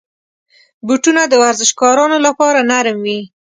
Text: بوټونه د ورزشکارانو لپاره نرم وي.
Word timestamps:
بوټونه 0.87 1.21
د 1.27 1.33
ورزشکارانو 1.43 2.17
لپاره 2.27 2.59
نرم 2.69 2.97
وي. 3.05 3.19